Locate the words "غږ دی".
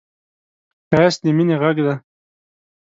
1.61-1.93